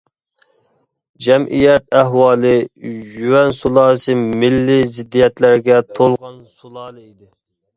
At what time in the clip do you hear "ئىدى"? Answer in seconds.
7.07-7.31